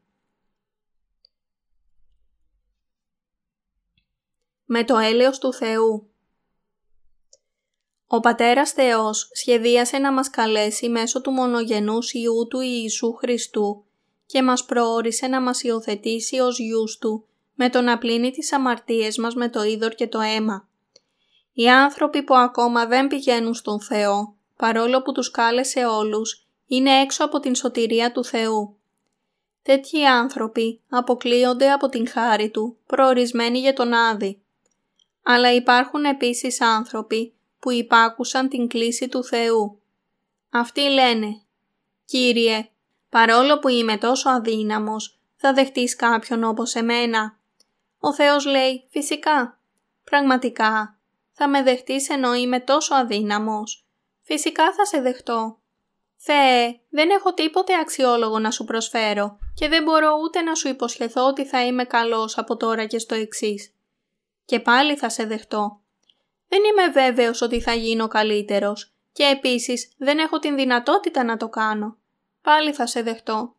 [4.64, 6.11] Με το έλεος του Θεού
[8.07, 13.85] Ο Πατέρας Θεός σχεδίασε να μας καλέσει μέσω του μονογενούς Υιού του Ιησού Χριστού
[14.27, 19.18] και μας προόρισε να μας υιοθετήσει ως γιους Του με το να πλύνει τις αμαρτίες
[19.18, 20.68] μας με το είδωρ και το αίμα.
[21.53, 27.25] Οι άνθρωποι που ακόμα δεν πηγαίνουν στον Θεό παρόλο που τους κάλεσε όλους, είναι έξω
[27.25, 28.77] από την σωτηρία του Θεού.
[29.62, 34.42] Τέτοιοι άνθρωποι αποκλείονται από την χάρη Του, προορισμένοι για τον Άδη.
[35.23, 39.81] Αλλά υπάρχουν επίσης άνθρωποι που υπάκουσαν την κλίση του Θεού.
[40.51, 41.40] Αυτοί λένε
[42.05, 42.68] «Κύριε,
[43.09, 47.38] παρόλο που είμαι τόσο αδύναμος, θα δεχτείς κάποιον όπως εμένα».
[47.99, 49.59] Ο Θεός λέει «Φυσικά,
[50.05, 50.99] πραγματικά,
[51.33, 53.88] θα με δεχτείς ενώ είμαι τόσο αδύναμος.
[54.31, 55.59] Φυσικά θα σε δεχτώ.
[56.17, 61.27] Θεέ, δεν έχω τίποτε αξιόλογο να σου προσφέρω και δεν μπορώ ούτε να σου υποσχεθώ
[61.27, 63.75] ότι θα είμαι καλός από τώρα και στο εξής.
[64.45, 65.81] Και πάλι θα σε δεχτώ.
[66.49, 71.49] Δεν είμαι βέβαιος ότι θα γίνω καλύτερος και επίσης δεν έχω την δυνατότητα να το
[71.49, 71.97] κάνω.
[72.43, 73.55] Πάλι θα σε δεχτώ.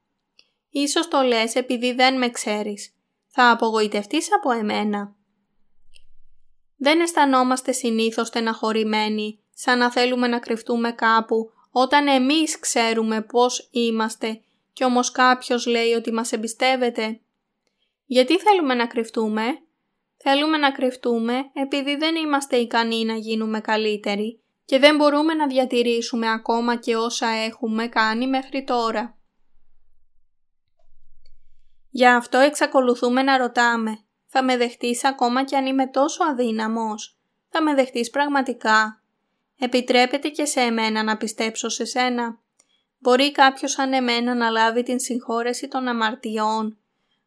[0.69, 2.95] Ίσως το λες επειδή δεν με ξέρεις.
[3.27, 5.15] Θα απογοητευτείς από εμένα.
[6.77, 14.41] Δεν αισθανόμαστε συνήθως στεναχωρημένοι σαν να θέλουμε να κρυφτούμε κάπου όταν εμείς ξέρουμε πώς είμαστε
[14.73, 17.19] και όμως κάποιος λέει ότι μας εμπιστεύεται.
[18.05, 19.43] Γιατί θέλουμε να κρυφτούμε;
[20.17, 26.31] Θέλουμε να κρυφτούμε επειδή δεν είμαστε ικανοί να γίνουμε καλύτεροι και δεν μπορούμε να διατηρήσουμε
[26.31, 29.17] ακόμα και όσα έχουμε κάνει μέχρι τώρα.
[31.89, 37.19] Γι' αυτό εξακολουθούμε να ρωτάμε «Θα με δεχτείς ακόμα κι αν είμαι τόσο αδύναμος»
[37.49, 38.98] «Θα με δεχτείς πραγματικά»
[39.59, 42.39] Επιτρέπεται και σε εμένα να πιστέψω σε σένα.
[42.99, 46.77] Μπορεί κάποιος σαν εμένα να λάβει την συγχώρεση των αμαρτιών.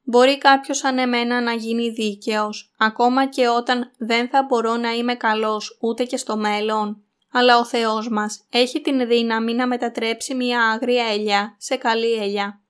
[0.05, 5.15] Μπορεί κάποιος σαν εμένα να γίνει δίκαιος, ακόμα και όταν δεν θα μπορώ να είμαι
[5.15, 7.03] καλός ούτε και στο μέλλον.
[7.33, 12.61] Αλλά ο Θεός μας έχει την δύναμη να μετατρέψει μια άγρια ελιά σε καλή ελιά.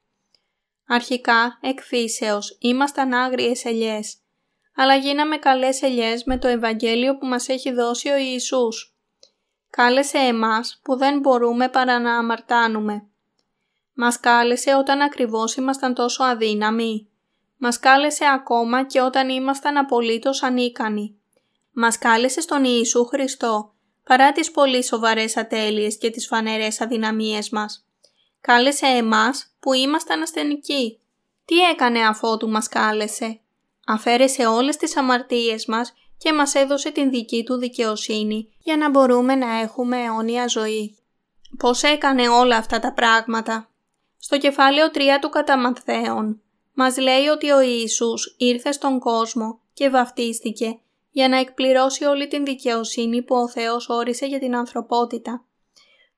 [0.86, 4.16] Αρχικά, εκφύσεως, ήμασταν άγριες ελιές,
[4.76, 8.91] αλλά γίναμε καλές ελιές με το Ευαγγέλιο που μας έχει δώσει ο Ιησούς
[9.76, 13.06] κάλεσε εμάς που δεν μπορούμε παρά να αμαρτάνουμε.
[13.94, 17.08] Μας κάλεσε όταν ακριβώς ήμασταν τόσο αδύναμοι.
[17.56, 21.16] Μας κάλεσε ακόμα και όταν ήμασταν απολύτως ανίκανοι.
[21.72, 27.86] Μας κάλεσε στον Ιησού Χριστό, παρά τις πολύ σοβαρές ατέλειες και τις φανερές αδυναμίες μας.
[28.40, 31.00] Κάλεσε εμάς που ήμασταν ασθενικοί.
[31.44, 33.40] Τι έκανε αφότου μας κάλεσε;
[33.86, 39.34] Αφαίρεσε όλες τις αμαρτίες μας και μας έδωσε την δική του δικαιοσύνη για να μπορούμε
[39.34, 40.96] να έχουμε αιώνια ζωή.
[41.58, 43.70] Πώς έκανε όλα αυτά τα πράγματα;
[44.18, 46.40] Στο κεφάλαιο 3 του Καταμαθαίων
[46.74, 50.78] μας λέει ότι ο Ιησούς ήρθε στον κόσμο και βαφτίστηκε
[51.10, 55.44] για να εκπληρώσει όλη την δικαιοσύνη που ο Θεός όρισε για την ανθρωπότητα.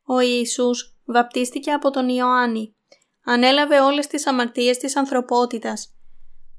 [0.04, 2.74] Ο Ιησούς βαπτίστηκε από τον Ιωάννη.
[3.24, 5.93] Ανέλαβε όλες τις αμαρτίες της ανθρωπότητας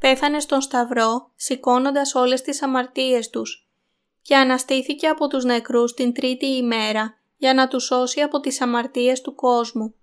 [0.06, 3.70] πέθανε στον Σταυρό σηκώνοντας όλες τις αμαρτίες τους
[4.22, 9.22] και αναστήθηκε από τους νεκρούς την τρίτη ημέρα για να τους σώσει από τις αμαρτίες
[9.22, 9.96] του κόσμου.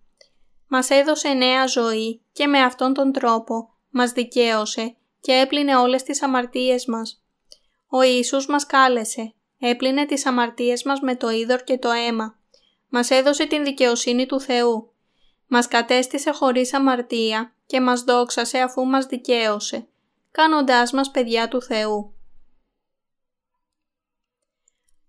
[0.69, 6.23] Μας έδωσε νέα ζωή και με αυτόν τον τρόπο μας δικαίωσε και έπλυνε όλες τις
[6.23, 7.25] αμαρτίες μας.
[7.89, 12.39] Ο Ιησούς μας κάλεσε, έπλυνε τις αμαρτίες μας με το είδωρ και το αίμα.
[12.89, 14.93] Μας έδωσε την δικαιοσύνη του Θεού.
[15.47, 19.87] Μας κατέστησε χωρίς αμαρτία και μας δόξασε αφού μας δικαίωσε
[20.33, 22.15] κάνοντάς μας παιδιά του Θεού.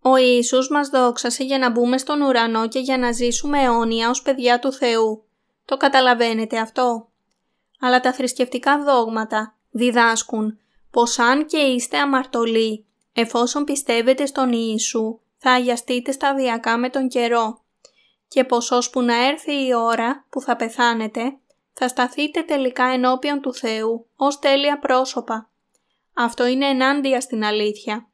[0.02, 4.22] Ο Ιησούς μας δόξασε για να μπούμε στον ουρανό και για να ζήσουμε αιώνια ως
[4.22, 5.24] παιδιά του Θεού.
[5.66, 7.08] Το καταλαβαίνετε αυτό.
[7.80, 10.58] Αλλά τα θρησκευτικά δόγματα διδάσκουν
[10.92, 17.62] πως αν και είστε αμαρτωλοί, εφόσον πιστεύετε στον Ιησού, θα αγιαστείτε σταδιακά με τον καιρό
[18.28, 21.38] και πως ώσπου να έρθει η ώρα που θα πεθάνετε,
[21.74, 25.50] θα σταθείτε τελικά ενώπιον του Θεού ως τέλεια πρόσωπα.
[26.14, 28.08] Αυτό είναι ενάντια στην αλήθεια.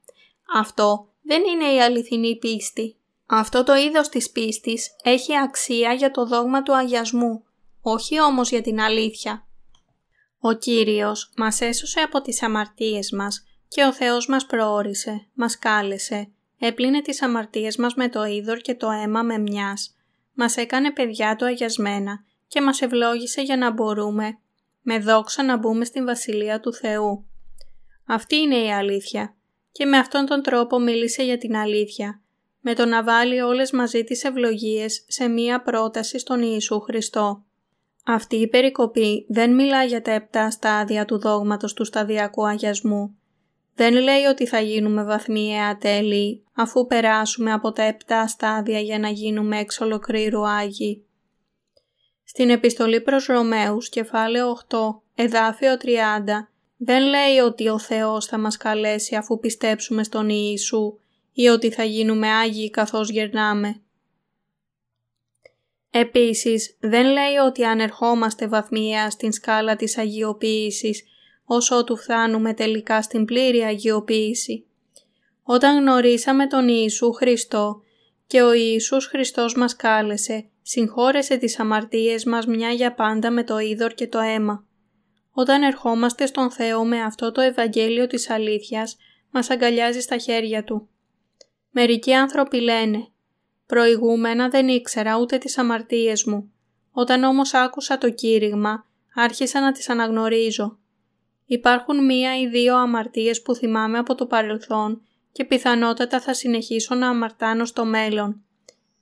[0.56, 2.95] Αυτό δεν είναι η αληθινή πίστη.
[3.26, 7.43] Αυτό το είδος της πίστης έχει αξία για το δόγμα του αγιασμού,
[7.82, 9.43] όχι όμως για την αλήθεια.
[10.39, 16.30] Ο Κύριος μας έσωσε από τις αμαρτίες μας και ο Θεός μας προόρισε, μας κάλεσε,
[16.60, 19.95] έπλυνε τις αμαρτίες μας με το είδωρ και το αίμα με μιας,
[20.34, 24.38] μας έκανε παιδιά του αγιασμένα και μας ευλόγησε για να μπορούμε
[24.82, 27.26] με δόξα να μπούμε στην Βασιλεία του Θεού.
[28.06, 29.36] Αυτή είναι η αλήθεια
[29.72, 32.22] και με αυτόν τον τρόπο μίλησε για την αλήθεια,
[32.60, 37.44] με το να βάλει όλες μαζί τις ευλογίες σε μία πρόταση στον Ιησού Χριστό.
[38.06, 43.16] Αυτή η περικοπή δεν μιλά για τα επτά στάδια του δόγματος του σταδιακού αγιασμού.
[43.76, 49.10] Δεν λέει ότι θα γίνουμε βαθμιαία τέλειοι αφού περάσουμε από τα επτά στάδια για να
[49.10, 51.09] γίνουμε εξ ολοκλήρου Άγιοι.
[52.32, 55.88] Στην επιστολή προς Ρωμαίους, κεφάλαιο 8, εδάφιο 30,
[56.78, 60.98] δεν λέει ότι ο Θεός θα μας καλέσει αφού πιστέψουμε στον Ιησού
[61.34, 63.82] ή ότι θα γίνουμε Άγιοι καθώς γερνάμε.
[65.89, 71.04] Επίσης, δεν λέει ότι αν ερχόμαστε βαθμιαία στην σκάλα της αγιοποίησης,
[71.46, 74.65] όσο του φτάνουμε τελικά στην πλήρη αγιοποίηση.
[75.44, 77.82] Όταν γνωρίσαμε τον Ιησού Χριστό
[78.28, 83.60] και ο Ιησούς Χριστός μας κάλεσε, συγχώρεσε τις αμαρτίες μας μια για πάντα με το
[83.60, 84.66] είδωρ και το αίμα.
[85.32, 88.98] Όταν ερχόμαστε στον Θεό με αυτό το Ευαγγέλιο της αλήθειας,
[89.32, 90.90] μας αγκαλιάζει στα χέρια Του.
[91.70, 93.08] Μερικοί άνθρωποι λένε
[93.66, 96.52] «Προηγούμενα δεν ήξερα ούτε τις αμαρτίες μου.
[96.92, 100.80] Όταν όμως άκουσα το κήρυγμα, άρχισα να τις αναγνωρίζω.
[101.46, 105.02] Υπάρχουν μία ή δύο αμαρτίες που θυμάμαι από το παρελθόν
[105.32, 108.44] και πιθανότατα θα συνεχίσω να αμαρτάνω στο μέλλον.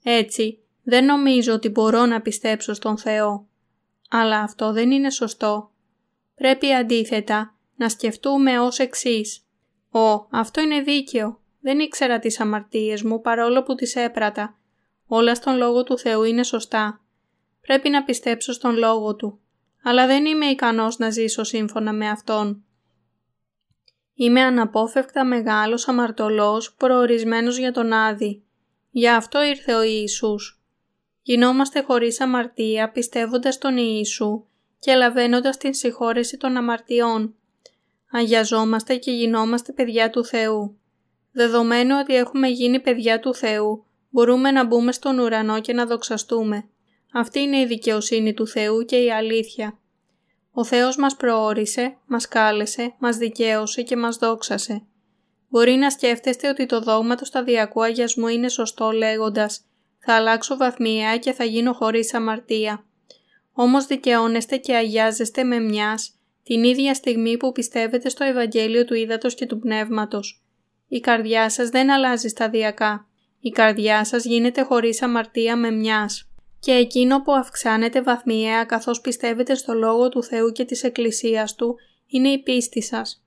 [0.04, 3.48] Έτσι, δεν νομίζω ότι μπορώ να πιστέψω στον Θεό.
[4.10, 5.72] Αλλά αυτό δεν είναι σωστό.
[6.36, 9.46] Πρέπει αντίθετα να σκεφτούμε ως εξής.
[9.90, 11.42] «Ω, αυτό είναι δίκαιο.
[11.60, 14.58] Δεν ήξερα τις αμαρτίες μου παρόλο που τις έπρατα.
[15.06, 17.02] Όλα στον Λόγο του Θεού είναι σωστά.
[17.62, 19.40] Πρέπει να πιστέψω στον Λόγο Του.
[19.84, 22.64] Αλλά δεν είμαι ικανός να ζήσω σύμφωνα με Αυτόν.
[24.14, 28.44] Είμαι αναπόφευκτα μεγάλος αμαρτωλός προορισμένος για τον Άδη.
[28.90, 30.57] Γι' αυτό ήρθε ο Ιησούς.
[31.28, 34.44] Γινόμαστε χωρίς αμαρτία πιστεύοντας τον Ιησού
[34.80, 37.36] και λαβαίνοντας την συγχώρεση των αμαρτιών.
[38.12, 40.78] Αγιαζόμαστε και γινόμαστε παιδιά του Θεού.
[41.32, 46.66] Δεδομένου ότι έχουμε γίνει παιδιά του Θεού, μπορούμε να μπούμε στον ουρανό και να δοξαστούμε.
[47.14, 49.78] Αυτή είναι η δικαιοσύνη του Θεού και η αλήθεια.
[50.52, 54.84] Ο Θεός μας προόρισε, μας κάλεσε, μας δικαίωσε και μας δόξασε.
[55.50, 59.62] Μπορεί να σκέφτεστε ότι το δόγμα του σταδιακού αγιασμού είναι σωστό λέγοντας
[60.10, 62.86] «Θα αλλάξω βαθμία και θα γίνω χωρίς αμαρτία».
[63.54, 69.36] Όμως δικαιώνεστε και αγιάζεστε με μιας την ίδια στιγμή που πιστεύετε στο Ευαγγέλιο του Ήδατος
[69.36, 70.44] και του Πνεύματος.
[70.88, 73.08] Η καρδιά σας δεν αλλάζει σταδιακά.
[73.40, 79.56] Η καρδιά σας γίνεται χωρίς αμαρτία με μιας και εκείνο που αυξάνεται βαθμιαία καθώς πιστεύετε
[79.56, 81.76] στο Λόγο του Θεού και της Εκκλησίας Του
[82.08, 83.24] είναι η πίστη σας.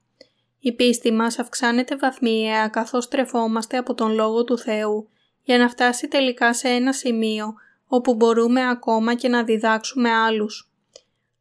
[0.58, 5.08] Η πίστη μας αυξάνεται βαθμιαία καθώς τρεφόμαστε από τον Λόγο του Θεού
[5.50, 7.54] για να φτάσει τελικά σε ένα σημείο
[7.86, 10.70] όπου μπορούμε ακόμα και να διδάξουμε άλλους.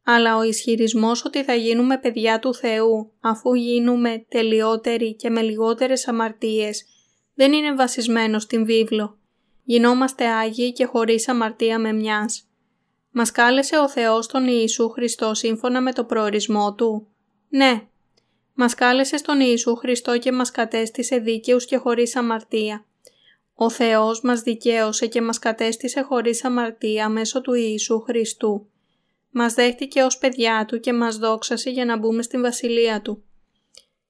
[0.04, 6.08] Αλλά ο ισχυρισμός ότι θα γίνουμε παιδιά του Θεού αφού γίνουμε τελειότεροι και με λιγότερες
[6.08, 6.84] αμαρτίες
[7.34, 9.18] δεν είναι βασισμένο στην βίβλο
[9.64, 12.48] γινόμαστε Άγιοι και χωρίς αμαρτία με μιας.
[13.10, 17.06] Μας κάλεσε ο Θεός τον Ιησού Χριστό σύμφωνα με το προορισμό Του;
[17.48, 17.86] Ναι,
[18.54, 22.84] μας κάλεσε στον Ιησού Χριστό και μας κατέστησε δίκαιους και χωρίς αμαρτία.
[23.62, 28.66] Ο Θεός μας δικαίωσε και μας κατέστησε χωρίς αμαρτία μέσω του Ιησού Χριστού.
[29.30, 33.22] Μας δέχτηκε ως παιδιά Του και μας δόξασε για να μπούμε στην Βασιλεία Του.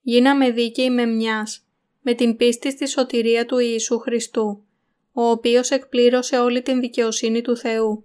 [0.00, 1.66] Γίναμε δίκαιοι με μιας,
[2.02, 4.64] με την πίστη στη σωτηρία του Ιησού Χριστού
[5.12, 8.04] ο οποίος εκπλήρωσε όλη την δικαιοσύνη του Θεού.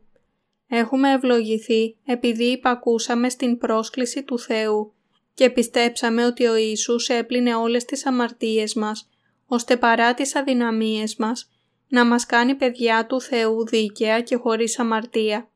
[0.67, 4.93] Έχουμε ευλογηθεί επειδή υπακούσαμε στην πρόσκληση του Θεού
[5.33, 9.09] και πιστέψαμε ότι ο Ιησούς έπλυνε όλες τις αμαρτίες μας,
[9.55, 11.49] ώστε παρά τις αδυναμίες μας,
[11.87, 15.49] να μας κάνει παιδιά του Θεού δίκαια και χωρίς αμαρτία,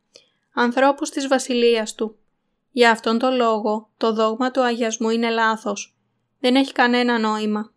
[0.53, 2.17] ανθρώπους της Βασιλείας Του.
[2.71, 5.97] Για αυτόν τον λόγο, το δόγμα του αγιασμού είναι λάθος.
[6.39, 7.73] Δεν έχει κανένα νόημα.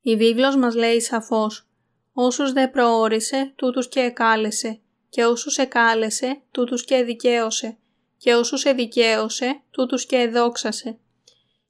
[0.00, 1.68] Η βίβλος μας λέει σαφώς
[2.12, 7.76] Όσους δε προόρισε, τούτους και εκάλεσε, και όσους εκάλεσε, τούτους και εδικαίωσε,
[8.16, 10.98] και όσους εδικαίωσε, τούτους και εδόξασε.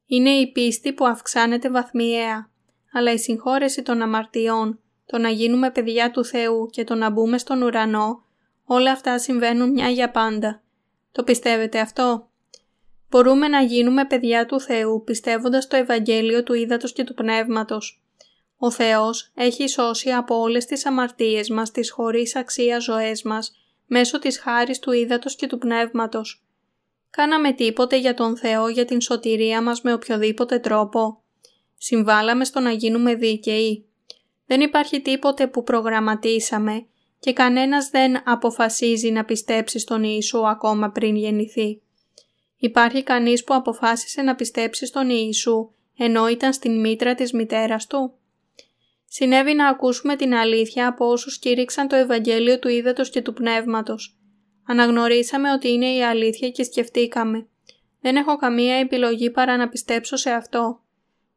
[0.07, 2.53] Είναι η πίστη που αυξάνεται βαθμιαία,
[2.95, 7.39] αλλά η συγχώρεση των αμαρτιών, το να γίνουμε παιδιά του Θεού και το να μπούμε
[7.39, 8.25] στον ουρανό,
[8.65, 10.63] όλα αυτά συμβαίνουν μια για πάντα.
[11.13, 12.29] Το πιστεύετε αυτό;
[13.15, 18.03] Μπορούμε να γίνουμε παιδιά του Θεού πιστεύοντας το Ευαγγέλιο του Ήδατος και του Πνεύματος.
[18.57, 24.19] Ο Θεός έχει σώσει από όλες τις αμαρτίες μας τις χωρίς αξία ζωές μας μέσω
[24.19, 26.45] της χάρης του Ήδατος και του Πνεύματος.
[27.11, 31.24] Κάναμε τίποτε για τον Θεό για την σωτηρία μας με οποιοδήποτε τρόπο.
[31.77, 33.85] Συμβάλαμε στο να γίνουμε δίκαιοι.
[34.47, 36.87] Δεν υπάρχει τίποτε που προγραμματίσαμε
[37.19, 41.81] και κανένας δεν αποφασίζει να πιστέψει στον Ιησού ακόμα πριν γεννηθεί.
[42.57, 48.15] Υπάρχει κανείς που αποφάσισε να πιστέψει στον Ιησού ενώ ήταν στην μήτρα της μητέρας του;
[49.17, 54.17] Συνέβη να ακούσουμε την αλήθεια από όσους κήρυξαν το Ευαγγέλιο του Ήδατος και του Πνεύματος.
[54.67, 57.47] Αναγνωρίσαμε ότι είναι η αλήθεια και σκεφτήκαμε.
[58.01, 60.84] Δεν έχω καμία επιλογή παρά να πιστέψω σε αυτό.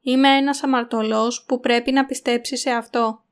[0.07, 3.23] Είμαι ένας αμαρτωλός που πρέπει να πιστέψει σε αυτό.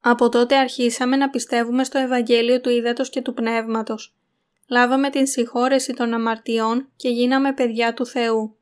[0.00, 4.16] Από τότε αρχίσαμε να πιστεύουμε στο Ευαγγέλιο του Ήδατος και του Πνεύματος.
[4.68, 8.56] Λάβαμε την συγχώρεση των αμαρτιών και γίναμε παιδιά του Θεού.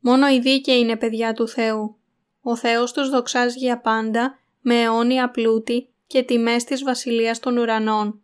[0.00, 1.96] Μόνο οι δίκαιοι είναι παιδιά του Θεού.
[2.40, 8.22] Ο Θεός τους δοξάζει για πάντα με αιώνια πλούτη και τιμές της Βασιλείας των Ουρανών.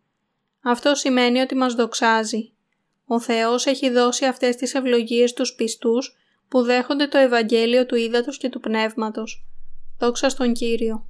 [0.62, 2.52] Αυτό σημαίνει ότι μας δοξάζει.
[3.06, 6.14] Ο Θεός έχει δώσει αυτές τις ευλογίες τους πιστούς
[6.50, 9.46] που δέχονται το Ευαγγέλιο του Ήδατος και του Πνεύματος.
[9.98, 11.06] Δόξα στον Κύριο.